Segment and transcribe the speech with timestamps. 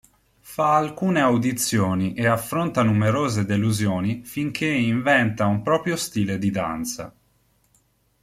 [0.39, 7.15] Fa alcune audizioni e affronta numerose delusioni, finché inventa un proprio stile di danza.